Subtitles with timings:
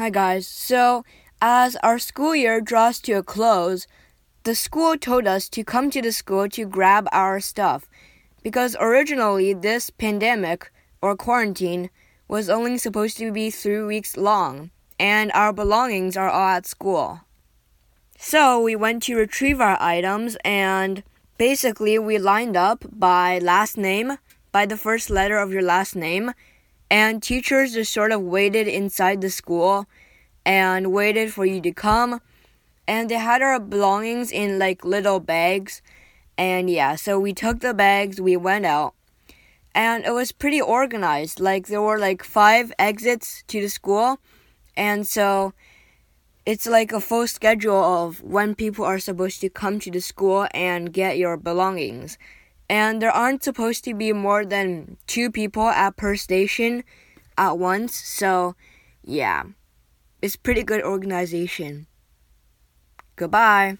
[0.00, 0.48] Hi guys.
[0.48, 1.04] So,
[1.42, 3.86] as our school year draws to a close,
[4.44, 7.84] the school told us to come to the school to grab our stuff
[8.42, 10.72] because originally this pandemic
[11.02, 11.90] or quarantine
[12.28, 17.20] was only supposed to be 3 weeks long and our belongings are all at school.
[18.16, 21.02] So, we went to retrieve our items and
[21.36, 24.16] basically we lined up by last name,
[24.50, 26.32] by the first letter of your last name
[26.90, 29.86] and teachers just sort of waited inside the school
[30.44, 32.20] and waited for you to come.
[32.88, 35.80] And they had our belongings in like little bags.
[36.36, 38.94] And yeah, so we took the bags, we went out.
[39.72, 41.38] And it was pretty organized.
[41.38, 44.18] Like there were like five exits to the school.
[44.76, 45.52] And so
[46.44, 50.48] it's like a full schedule of when people are supposed to come to the school
[50.52, 52.18] and get your belongings
[52.70, 56.84] and there aren't supposed to be more than two people at per station
[57.36, 57.96] at once.
[57.96, 58.54] So,
[59.02, 59.42] yeah,
[60.22, 61.88] it's pretty good organization.
[63.16, 63.78] Goodbye.